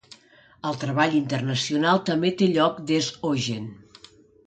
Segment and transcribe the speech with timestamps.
[0.69, 3.73] El treball internacional també té lloc des Auggen.